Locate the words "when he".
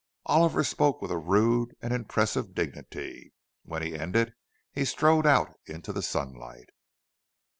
3.61-3.93